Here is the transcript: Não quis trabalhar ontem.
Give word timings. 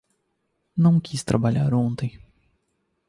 Não 0.75 0.99
quis 0.99 1.23
trabalhar 1.23 1.75
ontem. 1.75 2.19